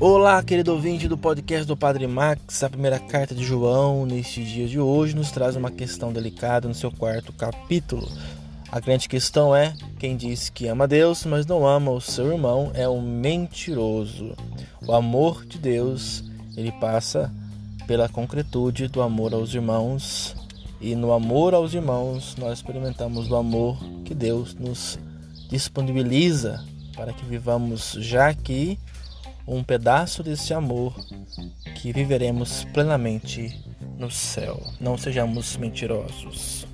Olá, 0.00 0.40
querido 0.44 0.72
ouvinte 0.72 1.08
do 1.08 1.18
podcast 1.18 1.66
do 1.66 1.76
Padre 1.76 2.06
Max. 2.06 2.62
A 2.62 2.70
primeira 2.70 3.00
carta 3.00 3.34
de 3.34 3.42
João, 3.42 4.06
neste 4.06 4.44
dia 4.44 4.68
de 4.68 4.78
hoje, 4.78 5.16
nos 5.16 5.32
traz 5.32 5.56
uma 5.56 5.72
questão 5.72 6.12
delicada 6.12 6.68
no 6.68 6.74
seu 6.74 6.92
quarto 6.92 7.32
capítulo. 7.32 8.08
A 8.70 8.78
grande 8.78 9.08
questão 9.08 9.56
é: 9.56 9.74
quem 9.98 10.16
diz 10.16 10.50
que 10.50 10.68
ama 10.68 10.86
Deus, 10.86 11.24
mas 11.24 11.46
não 11.46 11.66
ama 11.66 11.90
o 11.90 12.00
seu 12.00 12.30
irmão, 12.30 12.70
é 12.74 12.88
um 12.88 13.02
mentiroso. 13.02 14.36
O 14.86 14.92
amor 14.92 15.44
de 15.44 15.58
Deus, 15.58 16.22
ele 16.56 16.70
passa 16.70 17.34
pela 17.84 18.08
concretude 18.08 18.86
do 18.86 19.02
amor 19.02 19.34
aos 19.34 19.52
irmãos, 19.52 20.36
e 20.80 20.94
no 20.94 21.12
amor 21.12 21.54
aos 21.54 21.74
irmãos 21.74 22.36
nós 22.38 22.58
experimentamos 22.58 23.28
o 23.28 23.34
amor 23.34 23.76
que 24.04 24.14
Deus 24.14 24.54
nos 24.54 24.96
disponibiliza 25.50 26.64
para 26.94 27.12
que 27.12 27.24
vivamos 27.24 27.96
já 27.98 28.28
aqui 28.28 28.78
um 29.48 29.64
pedaço 29.64 30.22
desse 30.22 30.52
amor 30.52 30.94
que 31.74 31.92
viveremos 31.92 32.64
plenamente 32.64 33.58
no 33.98 34.10
céu. 34.10 34.60
Não 34.78 34.98
sejamos 34.98 35.56
mentirosos. 35.56 36.66